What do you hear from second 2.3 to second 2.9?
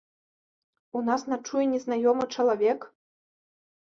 чалавек.